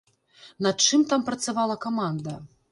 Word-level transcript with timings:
Над 0.67 0.87
чым 0.87 1.05
там 1.13 1.27
працавала 1.29 1.79
каманда? 1.87 2.39